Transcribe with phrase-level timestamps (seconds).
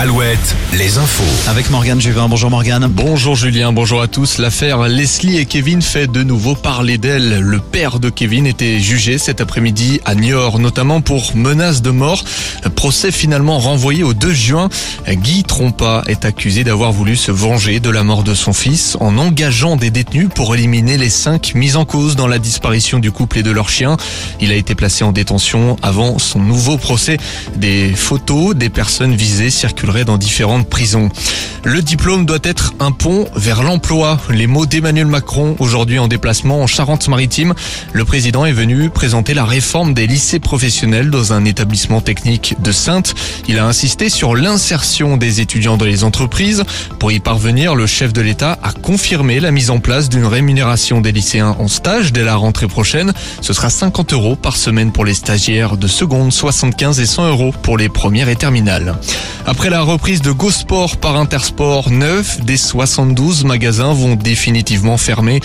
[0.00, 1.50] al Alouette, les infos.
[1.50, 2.28] Avec Morgane Juvin.
[2.28, 2.86] Bonjour Morgane.
[2.86, 4.38] Bonjour Julien, bonjour à tous.
[4.38, 7.40] L'affaire Leslie et Kevin fait de nouveau parler d'elle.
[7.40, 12.22] Le père de Kevin était jugé cet après-midi à Niort, notamment pour menace de mort.
[12.76, 14.68] Procès finalement renvoyé au 2 juin.
[15.08, 19.18] Guy Trompa est accusé d'avoir voulu se venger de la mort de son fils en
[19.18, 23.38] engageant des détenus pour éliminer les cinq mis en cause dans la disparition du couple
[23.38, 23.96] et de leur chien.
[24.40, 27.16] Il a été placé en détention avant son nouveau procès.
[27.56, 31.08] Des photos des personnes visées circulent dans différentes prisons.
[31.64, 34.18] Le diplôme doit être un pont vers l'emploi.
[34.30, 37.54] Les mots d'Emmanuel Macron aujourd'hui en déplacement en Charente-Maritime.
[37.92, 42.72] Le président est venu présenter la réforme des lycées professionnels dans un établissement technique de
[42.72, 43.14] Sainte.
[43.48, 46.64] Il a insisté sur l'insertion des étudiants dans les entreprises.
[46.98, 51.00] Pour y parvenir, le chef de l'État a confirmé la mise en place d'une rémunération
[51.00, 53.12] des lycéens en stage dès la rentrée prochaine.
[53.42, 57.54] Ce sera 50 euros par semaine pour les stagiaires de seconde, 75 et 100 euros
[57.62, 58.96] pour les premières et terminales.
[59.46, 65.40] Après la reprise de GoSport par Intersport, 9 des 72 magasins vont définitivement fermer.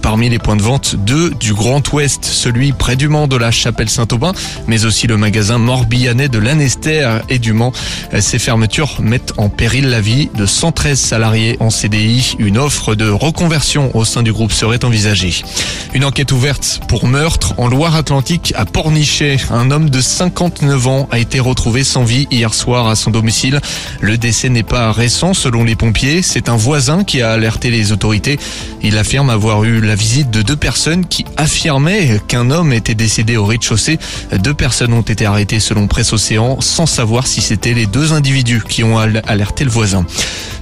[0.00, 3.50] Parmi les points de vente, deux du Grand Ouest, celui près du Mans de la
[3.50, 4.32] Chapelle Saint-Aubin,
[4.68, 7.72] mais aussi le magasin Morbihanais de l'Anester et du Mans.
[8.18, 12.36] Ces fermetures mettent en péril la vie de 113 salariés en CDI.
[12.38, 15.44] Une offre de reconversion au sein du groupe serait envisagée.
[15.92, 19.36] Une enquête ouverte pour meurtre en Loire-Atlantique à Pornichet.
[19.50, 23.60] Un homme de 59 ans a été retrouvé sans vie hier soir à son domicile.
[24.06, 27.90] Le décès n'est pas récent selon les pompiers, c'est un voisin qui a alerté les
[27.90, 28.38] autorités.
[28.80, 33.36] Il affirme avoir eu la visite de deux personnes qui affirmaient qu'un homme était décédé
[33.36, 33.98] au rez-de-chaussée.
[34.30, 38.62] Deux personnes ont été arrêtées selon Presse Océan sans savoir si c'était les deux individus
[38.68, 40.06] qui ont alerté le voisin.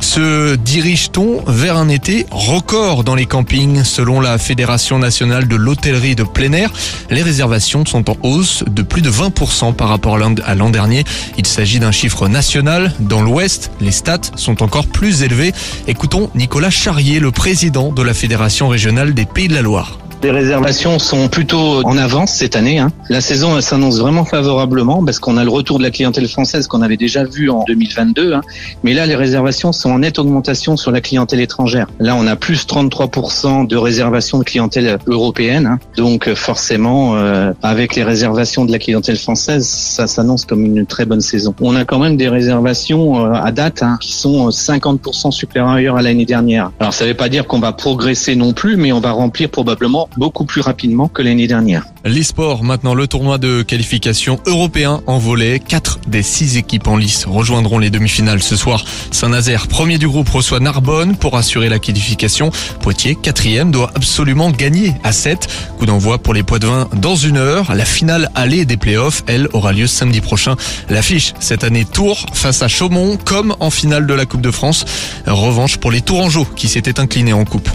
[0.05, 3.83] Se dirige-t-on vers un été record dans les campings?
[3.83, 6.70] Selon la Fédération nationale de l'hôtellerie de plein air,
[7.10, 11.05] les réservations sont en hausse de plus de 20% par rapport à l'an dernier.
[11.38, 12.92] Il s'agit d'un chiffre national.
[13.00, 15.52] Dans l'Ouest, les stats sont encore plus élevés.
[15.88, 19.98] Écoutons Nicolas Charrier, le président de la Fédération régionale des Pays de la Loire.
[20.25, 22.79] Les réservations sont plutôt en avance cette année.
[22.79, 22.91] Hein.
[23.11, 26.81] La saison s'annonce vraiment favorablement parce qu'on a le retour de la clientèle française qu'on
[26.81, 28.33] avait déjà vu en 2022.
[28.33, 28.41] Hein.
[28.85, 31.89] Mais là, les réservations sont en nette augmentation sur la clientèle étrangère.
[31.99, 35.67] Là, on a plus 33% de réservations de clientèle européenne.
[35.67, 35.79] Hein.
[35.99, 41.05] Donc forcément, euh, avec les réservations de la clientèle française, ça s'annonce comme une très
[41.05, 41.55] bonne saison.
[41.61, 46.25] On a quand même des réservations euh, à date qui sont 50% supérieures à l'année
[46.25, 46.71] dernière.
[46.81, 49.51] Alors ça ne veut pas dire qu'on va progresser non plus, mais on va remplir
[49.51, 51.86] probablement beaucoup plus rapidement que l'année dernière.
[52.04, 55.58] Les sports, maintenant le tournoi de qualification européen en volet.
[55.58, 58.84] Quatre des six équipes en lice rejoindront les demi-finales ce soir.
[59.10, 62.50] Saint-Nazaire, premier du groupe, reçoit Narbonne pour assurer la qualification.
[62.80, 65.48] Poitiers, quatrième, doit absolument gagner à 7.
[65.78, 66.64] Coup d'envoi pour les poids de
[66.96, 67.75] dans une heure.
[67.75, 70.56] La finale allée des playoffs, elle, aura lieu samedi prochain.
[70.88, 74.84] L'affiche, cette année, Tours face à Chaumont, comme en finale de la Coupe de France.
[75.26, 77.69] Revanche pour les Tourangeaux qui s'étaient inclinés en coupe.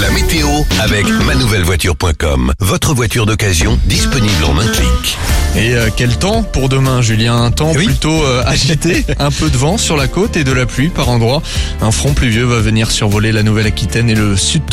[0.00, 0.48] La météo
[0.80, 2.52] avec manouvellevoiture.com.
[2.58, 5.18] Votre voiture d'occasion disponible en un clic.
[5.56, 7.36] Et euh, quel temps pour demain, Julien?
[7.36, 10.66] Un temps plutôt euh, agité, un peu de vent sur la côte et de la
[10.66, 11.42] pluie par endroits.
[11.80, 14.64] Un front pluvieux va venir survoler la Nouvelle-Aquitaine et le sud-Tour.